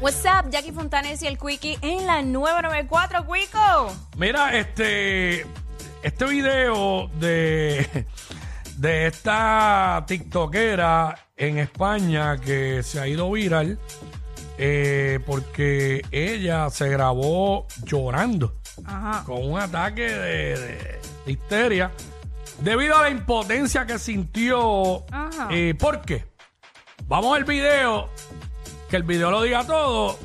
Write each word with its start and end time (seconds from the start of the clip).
What's 0.00 0.24
up, 0.24 0.50
Jackie 0.50 0.70
Fontanes 0.72 1.22
y 1.22 1.26
el 1.26 1.38
Quickie 1.38 1.76
en 1.82 2.06
la 2.06 2.22
994, 2.22 3.26
Quico. 3.26 3.96
Mira, 4.16 4.56
este, 4.56 5.44
este 6.02 6.24
video 6.26 7.08
de, 7.18 8.06
de 8.76 9.06
esta 9.08 10.04
TikTokera 10.06 11.18
en 11.36 11.58
España 11.58 12.38
que 12.38 12.82
se 12.84 13.00
ha 13.00 13.08
ido 13.08 13.30
viral 13.32 13.78
eh, 14.56 15.18
porque 15.26 16.04
ella 16.12 16.70
se 16.70 16.88
grabó 16.88 17.66
llorando 17.84 18.54
Ajá. 18.84 19.24
con 19.24 19.44
un 19.50 19.58
ataque 19.58 20.02
de, 20.02 21.00
de 21.26 21.32
histeria 21.32 21.90
debido 22.60 22.96
a 22.96 23.02
la 23.02 23.10
impotencia 23.10 23.84
que 23.84 23.98
sintió. 23.98 25.04
Ajá. 25.10 25.48
Eh, 25.50 25.74
¿Por 25.76 26.02
qué? 26.02 26.24
Vamos 27.08 27.36
al 27.36 27.44
video, 27.44 28.10
que 28.88 28.96
el 28.96 29.02
video 29.02 29.30
lo 29.30 29.42
diga 29.42 29.64
todo 29.64 30.18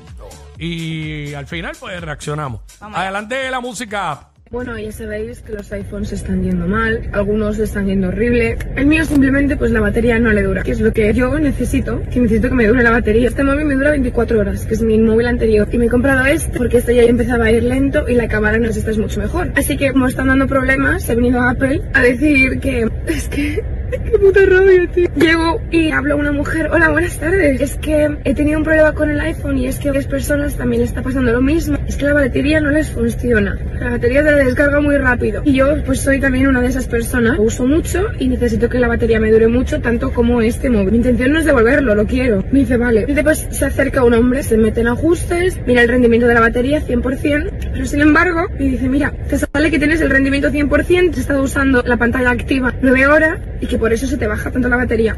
y 0.58 1.34
al 1.34 1.48
final 1.48 1.76
pues 1.80 2.00
reaccionamos. 2.02 2.62
Vamos 2.80 2.98
allá. 2.98 3.10
Adelante 3.10 3.52
la 3.52 3.60
música. 3.60 4.30
Bueno, 4.54 4.78
ya 4.78 4.92
sabéis 4.92 5.42
que 5.42 5.52
los 5.52 5.72
iPhones 5.72 6.12
están 6.12 6.44
yendo 6.44 6.68
mal, 6.68 7.10
algunos 7.12 7.58
están 7.58 7.88
yendo 7.88 8.10
horrible. 8.10 8.56
El 8.76 8.86
mío 8.86 9.04
simplemente 9.04 9.58
pues 9.58 9.72
la 9.72 9.80
batería 9.80 10.20
no 10.20 10.32
le 10.32 10.44
dura, 10.44 10.62
que 10.62 10.74
es 10.74 10.80
lo 10.80 10.94
que 10.94 11.12
yo 11.12 11.40
necesito, 11.40 12.04
que 12.12 12.20
necesito 12.20 12.50
que 12.50 12.54
me 12.54 12.68
dure 12.68 12.84
la 12.84 12.92
batería. 12.92 13.30
Este 13.30 13.44
móvil 13.44 13.66
me 13.66 13.74
dura 13.74 13.90
24 13.90 14.40
horas, 14.40 14.68
que 14.68 14.76
es 14.76 14.84
mi 14.84 15.00
móvil 15.00 15.26
anterior. 15.26 15.68
Y 15.72 15.78
me 15.80 15.86
he 15.86 15.90
comprado 15.90 16.24
este 16.26 16.56
porque 16.56 16.78
este 16.78 16.94
ya 16.94 17.02
empezaba 17.02 17.46
a 17.46 17.52
ir 17.52 17.64
lento 17.64 18.08
y 18.08 18.14
la 18.14 18.28
cámara 18.28 18.60
no 18.60 18.68
esta 18.68 18.92
es 18.92 19.00
mucho 19.00 19.20
mejor. 19.22 19.52
Así 19.56 19.76
que 19.76 19.92
como 19.92 20.06
están 20.06 20.28
dando 20.28 20.46
problemas, 20.46 21.10
he 21.10 21.16
venido 21.16 21.42
a 21.42 21.50
Apple 21.50 21.82
a 21.96 22.02
decir 22.02 22.60
que 22.60 22.88
es 23.08 23.30
que 23.30 23.64
Qué 24.02 24.18
puta 24.18 24.40
rabia, 24.46 24.88
tío. 24.88 25.08
Llego 25.16 25.62
y 25.70 25.92
hablo 25.92 26.16
a 26.16 26.18
una 26.18 26.32
mujer. 26.32 26.70
Hola, 26.72 26.90
buenas 26.90 27.20
tardes. 27.20 27.62
Es 27.62 27.78
que 27.78 28.18
he 28.24 28.34
tenido 28.34 28.58
un 28.58 28.64
problema 28.64 28.94
con 28.94 29.10
el 29.10 29.20
iPhone 29.20 29.58
y 29.58 29.68
es 29.68 29.78
que 29.78 29.90
a 29.90 29.92
varias 29.92 30.08
personas 30.08 30.56
también 30.56 30.82
les 30.82 30.90
está 30.90 31.04
pasando 31.04 31.32
lo 31.32 31.42
mismo. 31.42 31.78
Que 32.04 32.08
la 32.10 32.16
batería 32.16 32.60
no 32.60 32.70
les 32.70 32.90
funciona. 32.90 33.58
La 33.80 33.92
batería 33.92 34.24
se 34.24 34.34
descarga 34.34 34.82
muy 34.82 34.98
rápido. 34.98 35.42
Y 35.46 35.54
yo, 35.54 35.82
pues 35.86 36.02
soy 36.02 36.20
también 36.20 36.48
una 36.48 36.60
de 36.60 36.68
esas 36.68 36.86
personas. 36.86 37.38
Lo 37.38 37.44
uso 37.44 37.66
mucho 37.66 38.08
y 38.20 38.28
necesito 38.28 38.68
que 38.68 38.78
la 38.78 38.90
batería 38.90 39.22
me 39.22 39.32
dure 39.32 39.48
mucho, 39.48 39.80
tanto 39.80 40.12
como 40.12 40.42
este 40.42 40.70
móvil. 40.70 40.92
Mi 40.92 40.98
intención 40.98 41.32
no 41.32 41.40
es 41.40 41.46
devolverlo, 41.46 41.96
lo 41.96 42.06
quiero. 42.06 42.44
Me 42.52 42.60
dice, 42.60 42.76
vale. 42.76 43.06
Y 43.08 43.14
después 43.14 43.48
se 43.50 43.64
acerca 43.64 44.04
un 44.04 44.16
hombre, 44.16 44.44
se 44.44 44.58
mete 44.58 44.82
en 44.82 44.88
ajustes, 44.88 45.58
mira 45.66 45.82
el 45.82 45.88
rendimiento 45.88 46.28
de 46.28 46.34
la 46.34 46.42
batería 46.42 46.82
100%. 46.82 47.52
Pero 47.72 47.86
sin 47.86 48.02
embargo, 48.02 48.48
me 48.60 48.66
dice, 48.66 48.90
mira, 48.90 49.14
te 49.30 49.38
sale 49.38 49.72
que 49.72 49.80
tienes 49.80 50.02
el 50.02 50.10
rendimiento 50.10 50.50
100%, 50.50 51.12
has 51.12 51.18
estado 51.18 51.42
usando 51.42 51.84
la 51.84 51.96
pantalla 51.96 52.32
activa 52.32 52.74
9 52.82 53.08
horas 53.08 53.40
y 53.62 53.68
que 53.68 53.78
por 53.78 53.94
eso 53.94 54.08
se 54.08 54.18
te 54.18 54.28
baja 54.28 54.52
tanto 54.52 54.68
la 54.68 54.76
batería. 54.76 55.16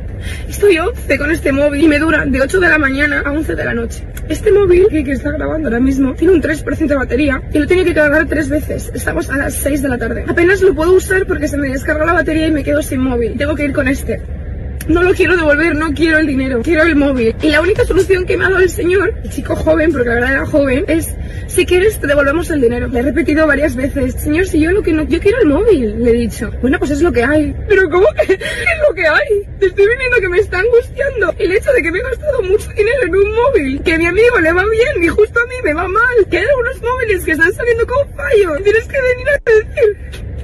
Estoy 0.48 0.78
11 0.78 1.18
con 1.18 1.32
este 1.32 1.52
móvil 1.52 1.84
y 1.84 1.88
me 1.88 1.98
dura 1.98 2.26
de 2.28 2.42
8 2.42 2.60
de 2.60 2.70
la 2.70 2.78
mañana 2.78 3.24
a 3.26 3.32
11 3.32 3.56
de 3.56 3.66
la 3.66 3.74
noche. 3.74 4.04
Este 4.30 4.52
móvil 4.52 4.88
que, 4.90 5.04
que 5.04 5.14
está 5.14 5.32
grabando 5.32 5.68
ahora 5.68 5.80
mismo 5.80 6.14
tiene 6.14 6.36
un 6.36 6.42
3% 6.44 6.75
de 6.80 6.96
batería 6.96 7.42
y 7.54 7.58
lo 7.58 7.68
tengo 7.68 7.86
que 7.86 7.94
cargar 7.94 8.28
tres 8.28 8.50
veces. 8.50 8.92
Estamos 8.94 9.30
a 9.30 9.38
las 9.38 9.54
6 9.56 9.82
de 9.82 9.90
la 9.90 9.98
tarde. 9.98 10.26
Apenas 10.28 10.62
lo 10.62 10.76
puedo 10.76 10.94
usar 10.94 11.26
porque 11.26 11.48
se 11.48 11.58
me 11.58 11.70
descarga 11.70 12.06
la 12.06 12.14
batería 12.14 12.48
y 12.48 12.52
me 12.52 12.64
quedo 12.64 12.82
sin 12.82 13.00
móvil. 13.00 13.38
Tengo 13.38 13.56
que 13.56 13.66
ir 13.66 13.74
con 13.74 13.88
este. 13.88 14.22
No 14.88 15.02
lo 15.02 15.14
quiero 15.16 15.36
devolver, 15.36 15.76
no 15.76 15.92
quiero 15.94 16.20
el 16.20 16.28
dinero, 16.28 16.62
quiero 16.64 16.84
el 16.84 16.96
móvil. 16.96 17.36
Y 17.42 17.50
la 17.50 17.62
única 17.62 17.84
solución 17.86 18.26
que 18.26 18.38
me 18.38 18.46
ha 18.46 18.50
dado 18.50 18.62
el 18.62 18.70
señor, 18.70 19.16
el 19.24 19.30
chico 19.32 19.56
joven, 19.56 19.92
porque 19.92 20.10
la 20.10 20.16
verdad 20.16 20.32
era 20.34 20.46
joven, 20.46 20.86
es 20.88 21.16
si 21.48 21.66
quieres 21.66 22.00
te 22.00 22.06
devolvemos 22.06 22.52
el 22.52 22.62
dinero. 22.62 22.88
Le 22.88 23.00
he 23.00 23.02
repetido 23.02 23.48
varias 23.48 23.76
veces, 23.76 24.14
señor, 24.22 24.46
si 24.46 24.60
yo 24.60 24.72
lo 24.72 24.84
que 24.84 24.94
no, 24.94 25.04
yo 25.08 25.20
quiero 25.20 25.40
el 25.42 25.48
móvil, 25.48 26.04
le 26.04 26.12
he 26.12 26.14
dicho. 26.14 26.52
Bueno, 26.62 26.78
pues 26.78 26.92
es 26.92 27.02
lo 27.02 27.12
que 27.12 27.24
hay. 27.24 27.56
Pero 27.68 27.90
¿cómo 27.90 28.06
que 28.14 28.34
es 28.34 28.40
lo 28.88 28.94
que 28.94 29.08
hay? 29.08 29.48
Te 29.60 29.66
estoy 29.68 29.88
viendo 29.88 30.18
que 30.20 30.30
me 30.30 30.38
está 30.38 30.60
angustiando 30.60 31.34
el 31.40 31.52
hecho 31.52 31.72
de 31.72 31.82
que 31.82 31.92
me 31.92 32.00
he 32.00 32.04
gastado 32.04 32.44
mucho 32.44 32.70
dinero 32.70 33.04
en 33.06 33.16
un 33.16 33.32
móvil, 33.32 33.82
que 33.82 33.94
a 33.94 33.98
mi 33.98 34.06
amigo 34.06 34.40
le 34.40 34.52
va 34.52 34.66
bien 34.66 35.04
y 35.04 35.08
justo 35.08 35.40
a 35.40 35.46
mí 35.46 35.56
me 35.64 35.74
va 35.74 35.88
mal, 35.88 36.28
que 36.30 36.38
hay 36.38 36.46
algunos 36.46 36.82
móviles 36.82 37.24
que 37.26 37.32
están 37.32 37.54
saliendo 37.54 37.88
con 37.88 38.08
fallo. 38.16 38.56
Tienes 38.64 38.86
que 38.86 39.02
venir 39.02 39.28
a 39.30 39.42
decir 39.50 39.98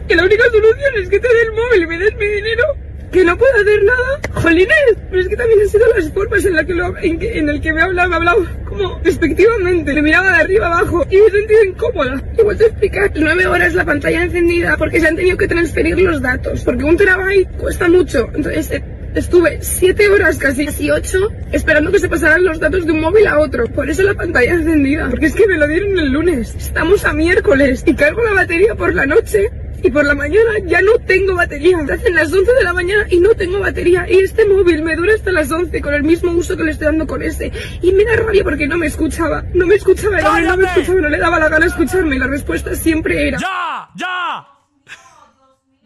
que 0.07 0.15
la 0.15 0.23
única 0.23 0.45
solución 0.45 0.93
es 0.97 1.09
que 1.09 1.19
te 1.19 1.27
dé 1.27 1.41
el 1.43 1.51
móvil 1.51 1.83
y 1.83 1.87
me 1.87 1.97
des 1.99 2.15
mi 2.15 2.25
dinero 2.25 2.63
que 3.11 3.25
no 3.25 3.37
puedo 3.37 3.53
hacer 3.53 3.83
nada. 3.83 4.19
Jolines, 4.33 4.97
pero 5.09 5.21
es 5.21 5.27
que 5.27 5.35
también 5.35 5.59
han 5.59 5.69
sido 5.69 5.85
las 5.95 6.09
formas 6.11 6.45
en, 6.45 6.55
la 6.55 6.63
que 6.63 6.73
lo, 6.73 6.97
en, 6.97 7.19
que, 7.19 7.37
en 7.37 7.49
el 7.49 7.61
que 7.61 7.73
me 7.73 7.81
hablaba, 7.81 8.09
me 8.09 8.15
hablaba 8.15 8.37
como 8.65 8.99
despectivamente, 9.03 9.93
me 9.93 10.01
miraba 10.01 10.31
de 10.31 10.43
arriba 10.43 10.67
abajo 10.67 11.05
y 11.09 11.17
me 11.17 11.25
he 11.25 11.31
sentido 11.31 11.63
incómoda. 11.65 12.23
Te 12.35 12.43
vuelto 12.43 12.63
a 12.63 12.67
explicar, 12.67 13.11
nueve 13.15 13.47
horas 13.47 13.73
la 13.73 13.85
pantalla 13.85 14.23
encendida 14.23 14.77
porque 14.77 14.99
se 14.99 15.07
han 15.07 15.15
tenido 15.15 15.37
que 15.37 15.47
transferir 15.47 15.99
los 15.99 16.21
datos, 16.21 16.63
porque 16.63 16.83
un 16.83 16.97
terabyte 16.97 17.49
cuesta 17.57 17.89
mucho. 17.89 18.29
Entonces, 18.33 18.71
eh, 18.71 18.83
Estuve 19.13 19.57
siete 19.59 20.07
horas, 20.07 20.37
casi 20.37 20.65
casi 20.65 20.89
ocho, 20.89 21.27
esperando 21.51 21.91
que 21.91 21.99
se 21.99 22.07
pasaran 22.07 22.45
los 22.45 22.61
datos 22.61 22.85
de 22.85 22.93
un 22.93 23.01
móvil 23.01 23.27
a 23.27 23.39
otro. 23.39 23.65
Por 23.65 23.89
eso 23.89 24.03
la 24.03 24.13
pantalla 24.13 24.53
encendida. 24.53 25.09
Porque 25.09 25.25
es 25.25 25.35
que 25.35 25.47
me 25.47 25.57
lo 25.57 25.67
dieron 25.67 25.99
el 25.99 26.13
lunes. 26.13 26.55
Estamos 26.55 27.03
a 27.03 27.11
miércoles 27.11 27.83
y 27.85 27.93
cargo 27.93 28.23
la 28.23 28.31
batería 28.31 28.73
por 28.75 28.95
la 28.95 29.05
noche 29.05 29.49
y 29.83 29.91
por 29.91 30.05
la 30.05 30.15
mañana 30.15 30.51
ya 30.65 30.81
no 30.81 30.93
tengo 31.05 31.35
batería. 31.35 31.85
Se 31.85 31.93
hacen 31.93 32.15
las 32.15 32.31
11 32.31 32.53
de 32.53 32.63
la 32.63 32.73
mañana 32.73 33.05
y 33.09 33.19
no 33.19 33.33
tengo 33.35 33.59
batería. 33.59 34.05
Y 34.09 34.19
este 34.19 34.45
móvil 34.47 34.83
me 34.83 34.95
dura 34.95 35.13
hasta 35.15 35.31
las 35.31 35.51
11 35.51 35.81
con 35.81 35.93
el 35.93 36.03
mismo 36.03 36.31
uso 36.31 36.55
que 36.55 36.63
le 36.63 36.71
estoy 36.71 36.87
dando 36.87 37.07
con 37.07 37.21
ese. 37.21 37.51
Y 37.81 37.91
me 37.93 38.03
da 38.05 38.15
rabia 38.17 38.43
porque 38.43 38.67
no 38.67 38.77
me 38.77 38.87
escuchaba. 38.87 39.43
No 39.53 39.65
me 39.65 39.75
escuchaba, 39.75 40.17
hombre 40.17 40.47
no 40.47 40.57
me 40.57 40.63
escuchaba, 40.65 41.01
no 41.01 41.09
le 41.09 41.17
daba 41.17 41.39
la 41.39 41.49
gana 41.49 41.65
escucharme. 41.65 42.15
Y 42.15 42.19
la 42.19 42.27
respuesta 42.27 42.75
siempre 42.75 43.27
era... 43.27 43.37
¡Ya! 43.39 43.89
¡Ya! 43.95 44.47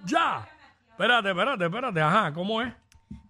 ¡Ya! 0.06 0.48
Espérate, 0.92 1.30
espérate, 1.30 1.66
espérate. 1.66 2.02
Ajá, 2.02 2.34
¿cómo 2.34 2.62
es? 2.62 2.74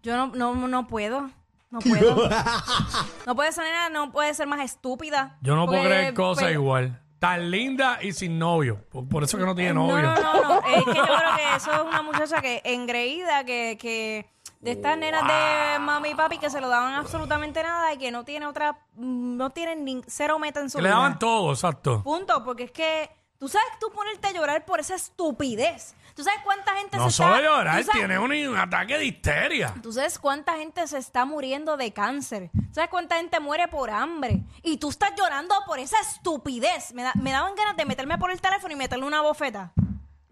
Yo 0.03 0.15
no, 0.17 0.31
no, 0.35 0.67
no 0.67 0.87
puedo. 0.87 1.29
No 1.71 1.79
puedo. 1.79 2.29
No 3.25 3.35
puede 3.35 3.51
ser, 3.51 3.65
no 3.91 4.11
puede 4.11 4.33
ser 4.35 4.45
más 4.45 4.59
estúpida. 4.59 5.37
Yo 5.41 5.55
no 5.55 5.65
puedo 5.65 5.83
creer 5.83 6.13
cosas 6.13 6.43
pues, 6.43 6.53
igual. 6.53 7.01
Tan 7.27 7.49
linda 7.51 7.99
y 8.01 8.11
sin 8.13 8.37
novio. 8.37 8.83
Por, 8.91 9.07
por 9.07 9.23
eso 9.23 9.37
que 9.37 9.45
no 9.45 9.55
tiene 9.55 9.73
No, 9.73 9.87
novio. 9.87 10.03
no, 10.03 10.15
no, 10.15 10.43
no. 10.43 10.59
Es 10.67 10.83
que 10.85 10.93
yo 10.93 11.03
creo 11.03 11.35
que 11.37 11.55
eso 11.55 11.71
es 11.73 11.81
una 11.81 12.01
muchacha 12.01 12.41
que 12.41 12.61
engreída, 12.65 13.43
que, 13.43 13.77
que 13.79 14.25
de 14.59 14.71
estas 14.71 14.97
nenas 14.97 15.23
de 15.27 15.79
mami 15.79 16.09
y 16.09 16.15
papi 16.15 16.37
que 16.37 16.49
se 16.49 16.59
lo 16.61 16.69
daban 16.69 16.93
absolutamente 16.93 17.61
nada 17.63 17.93
y 17.93 17.97
que 17.97 18.11
no 18.11 18.23
tiene 18.25 18.45
otra, 18.47 18.73
mm, 18.95 19.37
no 19.37 19.49
tienen 19.51 19.83
ni 19.85 20.01
cero 20.07 20.39
meta 20.39 20.59
en 20.59 20.69
su 20.69 20.77
Que 20.77 20.83
le 20.83 20.89
vida. 20.89 20.95
daban 20.97 21.19
todo, 21.19 21.51
exacto. 21.51 22.01
Punto, 22.03 22.43
porque 22.43 22.63
es 22.63 22.71
que 22.71 23.09
tú 23.45 23.49
sabes 23.49 23.67
tú 23.79 23.91
ponerte 23.93 24.27
a 24.27 24.31
llorar 24.31 24.65
por 24.65 24.79
esa 24.79 24.95
estupidez. 24.95 25.95
Tú 26.15 26.23
sabes 26.23 26.39
cuánta 26.43 26.73
gente 26.77 26.97
No 26.97 27.11
se 27.11 27.17
solo 27.17 27.35
está 27.35 27.45
llorar, 27.47 27.77
¿tú 27.77 27.83
sabes- 27.83 27.99
tiene 27.99 28.17
un, 28.17 28.31
un 28.53 28.57
ataque 28.57 28.97
de 28.97 29.05
histeria. 29.05 29.73
Tú 29.83 29.91
sabes 29.93 30.17
cuánta 30.17 30.57
gente 30.57 30.87
se 30.87 30.97
está 30.97 31.25
muriendo 31.25 31.77
de 31.77 31.91
cáncer. 31.93 32.49
¿Tú 32.53 32.73
sabes 32.73 32.89
cuánta 32.89 33.17
gente 33.17 33.39
muere 33.39 33.67
por 33.67 33.91
hambre. 33.91 34.41
Y 34.63 34.77
tú 34.77 34.89
estás 34.89 35.11
llorando 35.15 35.53
por 35.67 35.77
esa 35.77 35.99
estupidez. 35.99 36.91
Me, 36.93 37.03
da- 37.03 37.13
me 37.21 37.31
daban 37.31 37.53
ganas 37.55 37.75
de 37.77 37.85
meterme 37.85 38.17
por 38.17 38.31
el 38.31 38.41
teléfono 38.41 38.73
y 38.73 38.77
meterle 38.77 39.05
una 39.05 39.21
bofeta. 39.21 39.73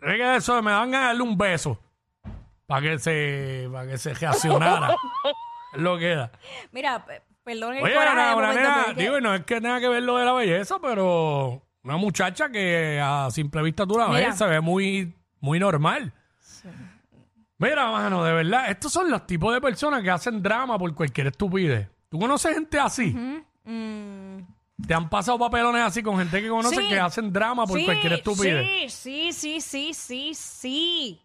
Es 0.02 0.14
que 0.16 0.36
eso 0.38 0.60
me 0.64 0.72
van 0.72 0.96
a 0.96 1.00
darle 1.08 1.22
un 1.22 1.38
beso. 1.38 1.78
Para 2.66 2.82
que 2.82 2.98
se, 3.00 3.70
para 3.72 3.88
que 3.92 3.98
se 4.00 4.14
reaccionara. 4.16 4.90
es 4.92 4.96
lo 5.82 5.98
que 6.00 6.12
era. 6.14 6.32
Mira, 6.72 7.06
pe- 7.06 7.22
perdón 7.44 7.76
el 7.76 7.84
Oye, 7.84 7.94
coraje 7.94 8.14
una, 8.14 8.30
de 8.30 8.36
una 8.36 8.48
momento, 8.48 8.62
nena, 8.70 8.74
pero 8.78 8.90
es 8.92 8.96
que- 8.98 9.04
digo, 9.04 9.18
y 9.18 9.22
no 9.22 9.36
es 9.36 9.44
que 9.46 9.62
tenga 9.62 9.80
que 9.82 9.90
ver 9.90 10.02
lo 10.02 10.18
de 10.18 10.26
la 10.26 10.34
belleza, 10.34 10.78
pero 10.82 11.62
una 11.84 11.98
muchacha 11.98 12.50
que 12.50 13.00
a 13.02 13.30
simple 13.32 13.62
vista 13.62 13.86
tú 13.86 13.98
la 13.98 14.08
Mira. 14.08 14.28
ves, 14.30 14.38
se 14.38 14.46
ve 14.46 14.62
muy, 14.62 15.16
muy 15.40 15.60
normal. 15.60 16.14
Mira, 17.58 17.92
mano, 17.92 18.24
de 18.24 18.34
verdad, 18.34 18.70
estos 18.70 18.92
son 18.92 19.10
los 19.10 19.26
tipos 19.26 19.54
de 19.54 19.62
personas 19.62 20.02
que 20.02 20.10
hacen 20.10 20.42
drama 20.42 20.78
por 20.78 20.94
cualquier 20.96 21.28
estupidez. 21.28 21.88
¿Tú 22.10 22.20
conoces 22.20 22.54
gente 22.56 22.80
así? 22.80 23.16
Mm, 23.64 24.40
¿Te 24.86 24.94
han 24.94 25.10
pasado 25.10 25.38
papelones 25.40 25.82
así 25.84 26.04
con 26.04 26.18
gente 26.18 26.42
que 26.42 26.50
conoces 26.50 26.80
Sí. 26.80 26.90
que 26.90 27.00
hacen 27.00 27.32
drama 27.32 27.66
por 27.66 27.78
sí, 27.80 27.86
cualquier 27.86 28.14
estupidez? 28.14 28.94
Sí, 28.94 29.32
sí, 29.32 29.62
sí, 29.62 29.62
sí, 29.62 29.94
sí, 29.94 30.34
sí. 30.34 31.22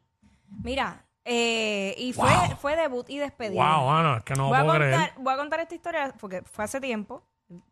Mira, 0.62 1.04
eh, 1.24 1.94
y 1.98 2.12
fue, 2.12 2.28
Wow. 2.28 2.56
fue 2.60 2.76
debut 2.76 3.08
y 3.10 3.18
despedida. 3.18 3.62
Wow, 3.76 3.86
mano, 3.90 4.16
es 4.18 4.24
que 4.24 4.34
no 4.34 4.48
voy, 4.48 4.56
a 4.58 4.60
puedo 4.64 4.74
creer. 4.76 4.94
contar, 4.94 5.14
voy 5.18 5.34
a 5.34 5.36
contar 5.36 5.60
esta 5.60 5.74
historia 5.74 6.14
porque 6.18 6.42
fue 6.42 6.64
hace 6.64 6.80
tiempo. 6.80 7.22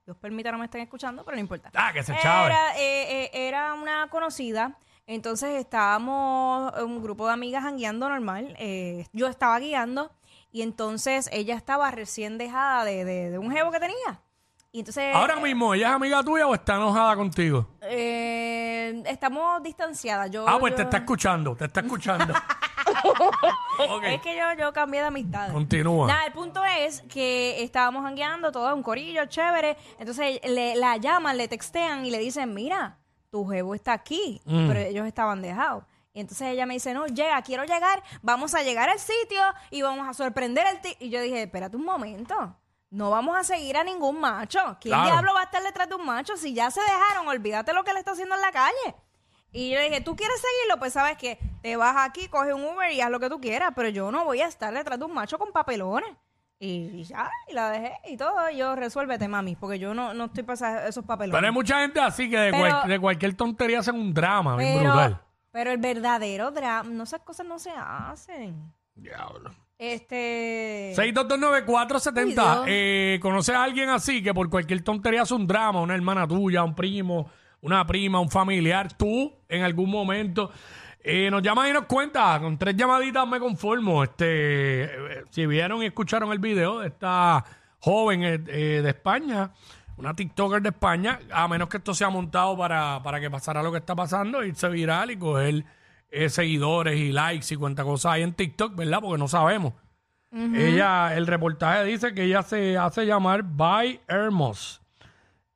Dios 0.05 0.17
permita 0.19 0.51
no 0.53 0.59
me 0.59 0.65
estén 0.65 0.81
escuchando, 0.81 1.25
pero 1.25 1.35
no 1.37 1.41
importa. 1.41 1.71
Ah, 1.75 1.93
que 1.93 2.03
se 2.03 2.17
chave. 2.19 2.47
Era, 2.47 2.77
eh, 2.79 3.25
eh, 3.25 3.31
era 3.49 3.75
una 3.75 4.09
conocida. 4.09 4.79
Entonces 5.07 5.51
estábamos 5.59 6.73
un 6.83 7.03
grupo 7.03 7.27
de 7.27 7.33
amigas 7.35 7.65
guiando 7.75 8.09
normal. 8.09 8.55
eh, 8.59 9.07
yo 9.13 9.27
estaba 9.29 9.59
guiando 9.59 10.11
y 10.51 10.63
entonces 10.63 11.29
ella 11.33 11.55
estaba 11.55 11.91
recién 11.91 12.39
dejada 12.39 12.85
de, 12.85 13.05
de- 13.05 13.31
de 13.31 13.39
un 13.39 13.51
jevo 13.53 13.71
que 13.71 13.79
tenía. 13.81 14.21
Y 14.73 14.81
entonces 14.81 15.15
Ahora 15.15 15.37
mismo, 15.37 15.73
¿ella 15.75 15.89
es 15.89 15.95
amiga 15.95 16.23
tuya 16.23 16.47
o 16.47 16.55
está 16.55 16.75
enojada 16.75 17.17
contigo? 17.17 17.67
eh, 17.83 19.03
estamos 19.07 19.63
distanciadas. 19.63 20.31
Yo, 20.31 20.47
Ah, 20.49 20.59
pues 20.59 20.75
te 20.75 20.83
está 20.83 20.99
escuchando, 20.99 21.57
te 21.57 21.65
está 21.65 21.81
escuchando. 21.81 22.35
ok, 23.89 24.05
Es 24.05 24.21
que 24.21 24.37
yo, 24.37 24.45
yo 24.59 24.73
cambié 24.73 25.01
de 25.01 25.07
amistad. 25.07 25.51
continúa. 25.53 26.07
Nada, 26.09 26.27
el 26.27 26.33
punto 26.33 26.63
es 26.65 27.03
que 27.03 27.63
estábamos 27.63 28.03
jangueando, 28.03 28.53
todo 28.53 28.75
un 28.75 28.83
corillo, 28.83 29.25
chévere. 29.27 29.77
Entonces 29.99 30.41
le, 30.45 30.77
la 30.77 30.97
llaman, 30.99 31.37
le 31.37 31.49
textean 31.49 32.05
y 32.05 32.11
le 32.11 32.19
dicen, 32.19 32.53
mira, 32.55 32.99
tu 33.31 33.47
jevo 33.47 33.75
está 33.75 33.93
aquí. 33.93 34.41
Mm. 34.45 34.69
Pero 34.69 34.81
ellos 34.81 35.07
estaban 35.07 35.43
dejados. 35.43 35.85
Y 36.13 36.21
entonces 36.21 36.49
ella 36.49 36.65
me 36.67 36.75
dice, 36.75 36.95
no, 36.95 37.07
llega, 37.07 37.41
quiero 37.43 37.65
llegar, 37.65 38.03
vamos 38.23 38.55
a 38.55 38.63
llegar 38.63 38.89
al 38.89 38.99
sitio 38.99 39.43
y 39.71 39.83
vamos 39.83 40.09
a 40.09 40.15
sorprender 40.15 40.67
al 40.67 40.81
ti 40.81 40.97
Y 40.99 41.11
yo 41.11 41.21
dije, 41.21 41.43
espérate 41.43 41.77
un 41.77 41.85
momento. 41.85 42.57
No 42.91 43.11
vamos 43.11 43.37
a 43.37 43.45
seguir 43.45 43.77
a 43.77 43.85
ningún 43.85 44.21
macho. 44.21 44.59
¿Quién 44.81 44.93
Claro. 44.95 45.11
diablo 45.11 45.35
va 45.35 45.41
a 45.41 45.45
estar 45.45 45.63
detrás 45.63 45.89
de 45.89 45.95
un 45.97 46.05
macho? 46.07 46.37
Si 46.37 46.55
ya 46.55 46.71
se 46.71 46.81
dejaron, 46.81 47.27
olvídate 47.29 47.73
lo 47.73 47.85
que 47.85 47.93
le 47.93 47.99
está 47.99 48.13
haciendo 48.13 48.35
en 48.35 48.41
la 48.41 48.53
calle. 48.53 48.95
Y 49.53 49.71
yo 49.71 49.79
le 49.79 49.85
dije, 49.89 50.01
¿tú 50.03 50.15
quieres 50.17 50.37
seguirlo? 50.41 50.79
Pues 50.79 50.93
sabes 50.93 51.17
que 51.17 51.39
te 51.63 51.77
vas 51.77 51.97
aquí, 51.99 52.29
coge 52.29 52.53
un 52.53 52.65
Uber 52.65 52.91
y 52.93 53.01
haz 53.01 53.11
lo 53.11 53.21
que 53.21 53.31
tú 53.31 53.41
quieras, 53.41 53.71
pero 53.75 53.89
yo 53.89 54.11
no 54.13 54.25
voy 54.25 54.41
a 54.43 54.47
estar 54.47 54.73
detrás 54.75 54.99
de 54.99 55.05
un 55.05 55.15
macho 55.15 55.39
con 55.39 55.53
papelones. 55.53 56.11
Y, 56.59 56.89
y 57.01 57.05
ya, 57.05 57.31
y 57.49 57.53
la 57.53 57.71
dejé 57.71 57.93
y 58.07 58.17
todo. 58.17 58.49
Y 58.51 58.57
yo, 58.59 58.75
resuélvete, 58.77 59.29
mami, 59.29 59.57
porque 59.57 59.79
yo 59.79 59.93
no, 59.95 60.15
no 60.15 60.25
estoy 60.27 60.43
para 60.43 60.89
esos 60.89 61.05
papelones. 61.05 61.37
Pero 61.39 61.47
hay 61.47 61.53
mucha 61.53 61.81
gente 61.81 62.01
así 62.01 62.31
que 62.31 62.39
de, 62.39 62.51
Pero- 62.51 62.63
cual- 62.63 62.89
de 62.89 62.99
cualquier 62.99 63.35
tontería 63.35 63.81
hacen 63.81 63.95
un 63.97 64.13
drama, 64.15 64.57
bien 64.57 64.81
brutal. 64.83 65.23
pero 65.51 65.71
el 65.71 65.79
verdadero 65.79 66.51
drama, 66.51 66.89
no 66.91 67.05
esas 67.05 67.21
cosas 67.21 67.47
no 67.47 67.59
se 67.59 67.71
hacen. 67.77 68.73
Diablo. 68.95 69.51
Este. 69.79 70.93
6229470. 70.97 72.63
Ay. 72.65 72.65
Eh, 72.67 73.19
¿Conoces 73.21 73.55
a 73.55 73.65
alguien 73.65 73.91
así 73.91 74.23
que 74.23 74.33
por 74.33 74.49
cualquier 74.49 74.83
tontería 74.83 75.23
hace 75.23 75.35
un 75.35 75.47
drama? 75.47 75.81
Una 75.81 75.95
hermana 75.95 76.27
tuya, 76.27 76.63
un 76.63 76.75
primo, 76.75 77.31
una 77.61 77.87
prima, 77.87 78.21
un 78.21 78.31
familiar, 78.31 78.93
tú 78.97 79.33
en 79.49 79.63
algún 79.63 79.91
momento. 79.91 80.51
Eh, 81.09 81.31
nos 81.31 81.41
llaman 81.43 81.69
y 81.71 81.73
nos 81.73 81.85
cuenta. 81.85 82.39
Con 82.41 82.59
tres 82.59 82.75
llamaditas 82.77 83.29
me 83.29 83.39
conformo. 83.39 84.03
Este, 84.03 84.85
eh, 84.85 85.25
si 85.31 85.47
vieron 85.47 85.83
y 85.83 85.87
escucharon 85.87 86.33
el 86.33 86.39
video 86.39 86.81
de 86.81 86.89
esta 86.89 87.45
joven 87.79 88.25
eh, 88.25 88.41
eh, 88.49 88.81
de 88.83 88.89
España, 88.91 89.53
una 89.97 90.15
TikToker 90.15 90.61
de 90.61 90.71
España, 90.71 91.21
a 91.33 91.47
menos 91.47 91.69
que 91.69 91.77
esto 91.77 91.95
sea 91.95 92.11
montado 92.11 92.57
para, 92.59 93.01
para 93.03 93.21
que 93.21 93.31
pasara 93.31 93.63
lo 93.63 93.71
que 93.71 93.79
está 93.79 93.95
pasando, 93.95 94.43
irse 94.45 94.69
viral 94.69 95.13
y 95.13 95.17
coger 95.17 95.65
eh, 96.11 96.29
seguidores 96.29 96.97
y 96.99 97.13
likes 97.13 97.53
y 97.53 97.57
cuánta 97.57 97.85
cosa 97.85 98.13
hay 98.13 98.23
en 98.23 98.33
TikTok, 98.35 98.75
¿verdad? 98.77 99.01
Porque 99.01 99.19
no 99.19 99.29
sabemos. 99.29 99.75
Ella, 100.33 101.17
el 101.17 101.27
reportaje 101.27 101.85
dice 101.85 102.13
que 102.13 102.25
ella 102.25 102.43
se 102.43 102.77
hace 102.77 103.07
llamar 103.07 103.43
By 103.43 104.01
Hermos. 104.07 104.83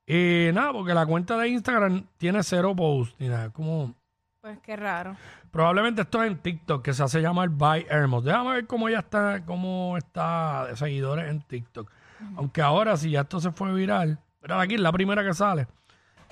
Y 0.07 0.49
nada, 0.53 0.73
porque 0.73 0.93
la 0.95 1.05
cuenta 1.05 1.37
de 1.37 1.49
Instagram 1.49 2.07
tiene 2.17 2.41
cero 2.41 2.75
posts. 2.75 3.15
ni 3.19 3.27
nada, 3.27 3.51
como 3.51 3.93
Pues 4.41 4.57
qué 4.63 4.75
raro. 4.75 5.15
probablemente 5.51 6.01
esto 6.01 6.23
es 6.23 6.31
en 6.31 6.39
TikTok 6.39 6.83
que 6.83 6.93
se 6.93 7.03
hace 7.03 7.21
llamar 7.21 7.49
By 7.49 7.85
Hermos. 7.89 8.23
Déjame 8.23 8.53
ver 8.53 8.65
cómo 8.67 8.89
ella 8.89 8.99
está, 8.99 9.45
cómo 9.45 9.97
está 9.97 10.65
de 10.67 10.75
seguidores 10.75 11.29
en 11.29 11.41
TikTok. 11.41 11.91
Aunque 12.35 12.61
ahora 12.63 12.97
si 12.97 13.11
ya 13.11 13.21
esto 13.21 13.39
se 13.39 13.51
fue 13.51 13.71
viral, 13.73 14.19
pero 14.39 14.59
aquí 14.59 14.75
es 14.75 14.81
la 14.81 14.91
primera 14.91 15.23
que 15.23 15.33
sale. 15.35 15.67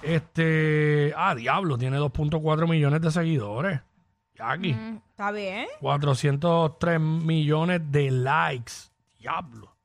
Este, 0.02 1.14
ah, 1.16 1.36
diablo, 1.36 1.78
tiene 1.78 1.98
2.4 2.00 2.68
millones 2.68 3.02
de 3.02 3.12
seguidores. 3.12 3.82
Ya 4.40 4.52
aquí. 4.52 4.74
Mm, 4.74 4.98
Está 5.12 5.32
bien. 5.32 5.68
403 5.82 7.00
millones 7.00 7.82
de 7.92 8.10
likes. 8.10 8.72
Diablo. 9.20 9.76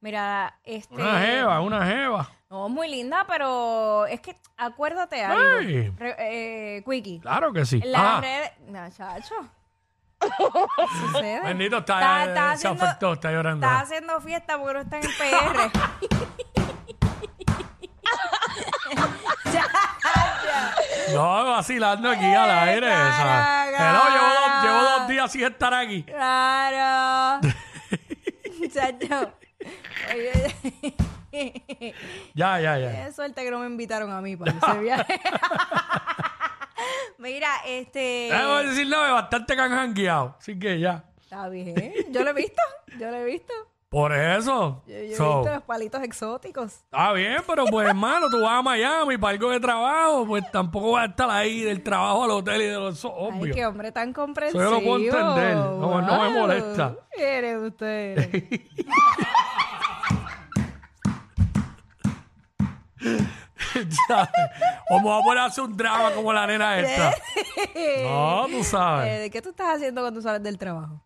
Mira, 0.00 0.58
este. 0.64 0.92
Una 0.96 1.20
jeva, 1.20 1.60
una 1.60 1.86
jeva. 1.86 2.28
No, 2.50 2.68
muy 2.68 2.88
linda, 2.88 3.24
pero 3.28 4.06
es 4.06 4.20
que 4.20 4.36
acuérdate 4.56 5.24
algo. 5.24 5.60
Re- 5.96 6.16
eh, 6.78 6.82
Quickie. 6.84 7.20
Claro 7.20 7.52
que 7.52 7.64
sí. 7.64 7.80
La 7.84 8.18
Ah, 8.18 8.20
red. 8.20 8.50
No, 8.68 8.90
chacho. 8.90 9.34
¿Qué 10.20 10.28
sucede? 11.12 11.40
bendito, 11.44 11.78
está, 11.78 11.94
Está- 11.98 12.24
está 12.24 12.56
se 12.56 12.66
haciendo- 12.68 12.84
afectó, 12.84 13.12
está 13.14 13.30
llorando. 13.32 13.66
Está 13.66 13.80
haciendo 13.80 14.20
fiesta 14.20 14.58
porque 14.58 14.74
no 14.74 14.80
está 14.80 14.98
en 14.98 15.04
el 15.04 15.10
PR. 15.16 15.70
No, 21.12 21.44
vacilando 21.46 22.08
aquí 22.10 22.24
al 22.24 22.50
aire. 22.68 22.88
¿sabes? 22.90 23.80
Hello, 23.80 24.02
llevo, 24.10 24.26
dos, 24.26 24.62
llevo 24.62 24.80
dos 24.82 25.08
días 25.08 25.32
sin 25.32 25.44
estar 25.44 25.74
aquí. 25.74 26.02
claro. 26.04 27.40
Chacho. 28.72 29.32
Oye, 30.14 30.54
Ya, 32.34 32.60
ya, 32.60 32.78
ya. 32.78 33.04
Qué 33.06 33.12
suerte 33.12 33.42
que 33.44 33.50
no 33.50 33.58
me 33.58 33.66
invitaron 33.66 34.10
a 34.12 34.20
mí 34.20 34.36
para 34.36 34.52
ese 34.52 34.78
viaje. 34.80 35.20
Mira, 37.18 37.48
este. 37.66 38.28
Déjame 38.30 38.64
decir, 38.68 38.86
no, 38.88 39.04
es 39.06 39.12
bastante 39.12 39.54
que 39.54 39.60
han 39.60 39.70
jangueado. 39.70 40.36
Así 40.38 40.58
que 40.58 40.78
ya. 40.78 41.04
Está 41.20 41.48
bien. 41.48 41.92
Yo 42.10 42.22
lo 42.22 42.30
he 42.30 42.34
visto. 42.34 42.62
Yo 42.98 43.10
lo 43.10 43.16
he 43.16 43.24
visto. 43.24 43.52
Por 43.94 44.12
eso. 44.12 44.82
Yo, 44.88 44.92
yo 44.92 44.96
he 44.98 45.06
visto 45.06 45.44
los 45.44 45.62
palitos 45.62 46.02
exóticos. 46.02 46.72
Está 46.82 47.12
bien, 47.12 47.36
pero 47.46 47.64
pues 47.66 47.86
hermano, 47.90 48.28
tú 48.28 48.40
vas 48.40 48.58
a 48.58 48.62
Miami 48.62 49.16
para 49.18 49.34
algo 49.34 49.50
de 49.50 49.60
trabajo, 49.60 50.26
pues 50.26 50.50
tampoco 50.50 50.90
vas 50.92 51.04
a 51.06 51.10
estar 51.10 51.30
ahí 51.30 51.60
del 51.60 51.80
trabajo 51.80 52.24
al 52.24 52.30
hotel 52.32 52.62
y 52.62 52.66
de 52.66 52.74
los 52.74 53.04
Ay, 53.04 53.10
obvio. 53.14 53.54
qué 53.54 53.64
hombre 53.64 53.92
tan 53.92 54.12
comprensivo. 54.12 54.64
Yo 54.64 54.70
lo 54.70 54.80
puedo 54.80 54.96
entender. 54.96 55.54
No, 55.54 56.02
no 56.02 56.22
me 56.22 56.30
molesta. 56.40 56.96
Eres 57.16 57.58
usted. 57.62 58.32
¿Sabes? 64.08 64.30
o 64.90 64.98
me 64.98 65.04
voy 65.04 65.20
a 65.20 65.24
poner 65.24 65.38
a 65.38 65.44
hacer 65.46 65.64
un 65.64 65.76
drama 65.76 66.10
como 66.12 66.32
la 66.32 66.46
nena 66.46 66.78
esta. 66.78 67.12
No, 68.04 68.46
tú 68.46 68.58
Eh, 68.58 68.64
sabes. 68.64 69.20
¿De 69.20 69.30
qué 69.30 69.42
tú 69.42 69.50
estás 69.50 69.76
haciendo 69.76 70.00
cuando 70.00 70.20
sales 70.20 70.42
del 70.42 70.58
trabajo? 70.58 71.00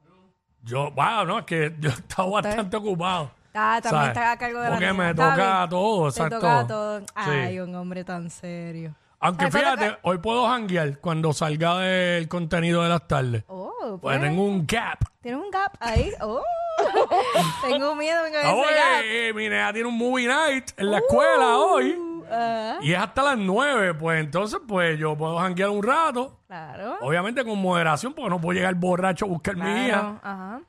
Yo, 0.63 0.91
wow, 0.93 1.25
no, 1.27 1.39
es 1.41 1.45
que 1.45 1.75
yo 1.79 1.91
estaba 1.91 2.29
bastante 2.31 2.77
ocupado. 2.77 3.31
Ah, 3.55 3.81
también 3.83 4.03
¿sabes? 4.05 4.09
está 4.09 4.33
a 4.33 4.37
cargo 4.39 4.59
de 4.61 4.65
la 4.65 4.71
Porque 4.71 4.87
nena. 4.87 4.99
me 5.05 5.11
Está 5.11 5.31
toca 5.31 5.57
bien. 5.59 5.71
todo, 5.71 6.03
Te 6.03 6.09
exacto. 6.11 6.37
toca 6.41 6.67
todo. 6.67 7.01
Sí. 7.01 7.07
Ay, 7.17 7.61
un 7.61 7.75
hombre 7.75 8.05
tan 8.05 8.31
serio. 8.31 8.95
Aunque 9.21 9.47
Ay, 9.47 9.51
¿cuándo 9.51 9.71
fíjate, 9.79 9.99
hoy 10.03 10.19
puedo 10.19 10.47
janguear 10.47 10.99
cuando 11.01 11.33
salga 11.33 11.79
del 11.79 12.29
contenido 12.29 12.83
de 12.85 12.89
las 12.89 13.09
tardes. 13.09 13.43
Oh, 13.49 13.99
Pues 14.01 14.19
pues. 14.19 14.21
tengo 14.21 14.45
un 14.45 14.65
gap. 14.67 14.99
¿Tienes 15.21 15.41
un 15.43 15.51
gap 15.51 15.73
ahí? 15.81 16.13
Oh. 16.21 16.43
Tengo 17.69 17.95
miedo 17.97 18.25
en 18.27 18.35
Ah, 18.37 18.41
ese 18.43 18.53
oye, 18.53 18.75
gap. 18.75 19.03
eh, 19.05 19.33
mi 19.35 19.49
nena 19.49 19.73
tiene 19.73 19.89
un 19.89 19.99
movie 19.99 20.29
night 20.29 20.71
en 20.77 20.91
la 20.93 20.99
escuela 20.99 21.57
hoy. 21.59 21.99
Ah, 22.31 22.79
Y 22.83 22.93
es 22.93 22.99
hasta 22.99 23.23
las 23.23 23.39
nueve. 23.39 23.95
Pues 23.95 24.21
entonces, 24.21 24.61
pues 24.67 24.99
yo 24.99 25.17
puedo 25.17 25.39
janguear 25.39 25.71
un 25.71 25.83
rato. 25.83 26.41
claro. 26.47 26.97
Obviamente 27.01 27.45
con 27.45 27.61
moderación, 27.61 28.13
porque 28.15 28.31
no 28.31 28.41
puedo 28.41 28.55
llegar 28.57 28.75
borracho 28.75 29.25
a 29.25 29.29
buscar 29.29 29.57
mi 29.57 29.63
hija. 29.71 29.87
Claro, 30.01 30.21
Ajá. 30.23 30.61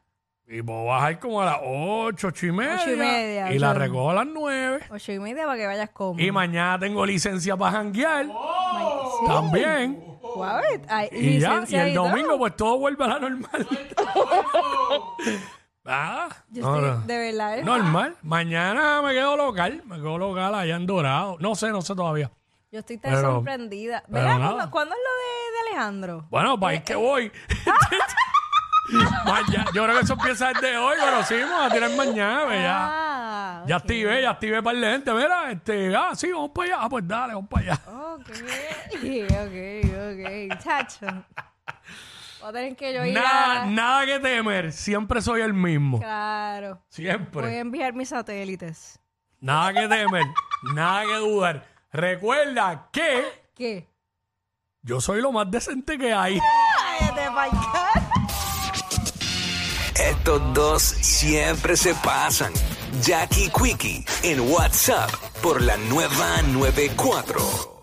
Y 0.52 0.64
puedo 0.64 0.86
bajar 0.86 1.20
como 1.20 1.42
a 1.44 1.46
las 1.46 1.58
ocho, 1.64 2.30
ocho 2.30 2.48
y 2.48 2.52
media. 2.52 2.80
Ocho 2.82 2.92
y 2.94 2.96
media, 2.98 3.52
y 3.54 3.60
la 3.60 3.70
ocho. 3.70 3.80
recojo 3.80 4.10
a 4.10 4.14
las 4.16 4.26
nueve. 4.26 4.80
Ocho 4.90 5.12
y 5.12 5.20
media 5.20 5.46
para 5.46 5.58
que 5.60 5.68
vayas 5.68 5.90
cómodo. 5.92 6.24
Y 6.24 6.32
mañana 6.32 6.80
tengo 6.80 7.06
licencia 7.06 7.56
para 7.56 7.74
janguear. 7.74 8.26
También. 9.28 10.04
Guau, 10.22 10.62
ay, 10.88 11.10
Y 11.12 11.40
ya, 11.40 11.50
y 11.50 11.52
licencia 11.56 11.88
el 11.88 11.94
todo. 11.94 12.10
domingo 12.10 12.38
pues 12.40 12.56
todo 12.56 12.80
vuelve 12.80 13.04
a 13.04 13.08
la 13.08 13.20
normal. 13.20 13.68
ah, 15.90 16.30
Yo 16.50 16.62
no, 16.64 16.76
estoy- 16.76 16.90
no. 16.92 17.02
De 17.06 17.18
verdad. 17.18 17.58
¿eh? 17.60 17.64
normal. 17.64 18.16
Mañana 18.22 19.02
me 19.02 19.14
quedo 19.14 19.36
local, 19.36 19.82
me 19.86 19.96
quedo 19.98 20.18
local 20.18 20.56
allá 20.56 20.76
en 20.76 20.86
Dorado. 20.86 21.38
No 21.40 21.56
sé, 21.56 21.70
no 21.72 21.82
sé 21.82 21.96
todavía. 21.96 22.32
Yo 22.72 22.80
estoy 22.80 22.98
tan 23.00 23.14
Pero- 23.16 23.32
sorprendida. 23.34 24.04
pero 24.10 24.22
Mira, 24.24 24.38
nada. 24.38 24.54
¿cuándo, 24.54 24.72
cuándo 24.72 24.96
es 24.96 25.02
lo 25.02 25.12
de, 25.16 25.52
de 25.52 25.70
Alejandro? 25.72 26.28
Bueno, 26.30 26.60
país 26.60 26.82
que 26.84 26.96
voy. 26.96 27.32
Mañana- 29.26 29.66
yo 29.74 29.84
creo 29.84 29.96
que 29.98 30.04
eso 30.04 30.14
empieza 30.14 30.48
desde 30.54 30.78
hoy, 30.78 30.98
conocimos 31.00 31.62
a 31.62 31.70
tirar 31.70 31.92
mañana, 31.92 32.56
ya. 32.56 32.78
Ah, 32.80 33.64
Ya 33.68 33.76
ok. 33.78 33.82
activé, 33.84 34.22
ya 34.24 34.30
activé 34.32 34.64
para 34.64 34.78
la 34.80 34.92
gente, 34.92 35.14
mira, 35.14 35.52
este, 35.52 35.96
ah, 35.96 36.16
sí, 36.16 36.32
vamos 36.32 36.52
para 36.56 36.68
allá, 36.76 36.78
ah, 36.86 36.90
pues 36.90 37.08
dale, 37.08 37.34
vamos 37.36 37.50
para 37.50 37.64
allá. 37.66 37.82
Ok, 37.88 38.30
ok, 39.30 40.50
ok. 40.50 40.60
Chacho. 40.64 41.06
Voy 42.40 42.50
a 42.50 42.54
tener 42.54 42.76
que 42.76 42.94
yo 42.94 43.06
ir 43.06 43.14
Nada, 43.14 43.64
a... 43.64 43.66
nada 43.66 44.06
que 44.06 44.20
temer, 44.20 44.72
siempre 44.72 45.22
soy 45.22 45.42
el 45.42 45.54
mismo, 45.54 46.00
Claro. 46.00 46.76
Voy 46.76 46.82
a 46.84 46.96
siempre. 46.96 47.60
enviar 47.60 47.94
mis 47.94 48.10
satélites. 48.10 49.00
Nada 49.42 49.74
que 49.74 49.88
temer, 49.88 50.24
nada 50.76 51.04
que 51.06 51.16
dudar. 51.16 51.66
Recuerda 51.92 52.88
que 52.92 53.24
¿Qué? 53.56 53.88
yo 54.84 55.02
soy 55.02 55.22
lo 55.22 55.32
más 55.32 55.50
decente 55.52 55.98
que 55.98 56.14
hay. 56.14 56.40
Cállate, 56.40 57.30
Estos 60.10 60.54
dos 60.54 60.82
siempre 60.84 61.76
se 61.76 61.94
pasan. 61.96 62.54
Jackie 63.02 63.50
Quickie 63.52 64.06
en 64.24 64.40
WhatsApp 64.52 65.10
por 65.44 65.62
la 65.62 65.78
nueva 65.78 66.42
94. 66.44 67.79